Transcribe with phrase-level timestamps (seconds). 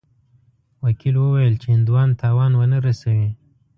[0.83, 3.29] وکیل وویل چې هندوان تاوان ونه رسوي.